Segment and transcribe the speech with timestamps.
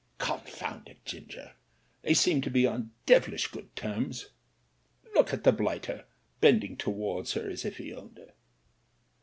[0.17, 1.51] "Confound it, Ginger!
[2.01, 4.31] they seem to be on devilish good terms.
[5.13, 6.05] Look at the blighter,
[6.39, 8.33] bending towards her as if he owned her."